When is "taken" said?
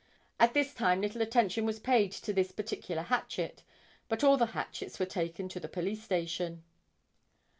5.05-5.47